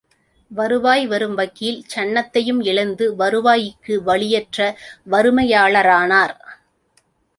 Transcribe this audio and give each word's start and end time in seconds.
வருவாய் 0.51 1.07
வரும் 1.07 1.33
வக்கீல் 1.33 1.85
சன்னத்தையும் 1.95 2.61
இழந்து 2.63 3.15
வருவாய்க்கு 3.15 3.95
வழியற்ற 4.05 4.75
வறுமையாளரானார். 5.11 6.35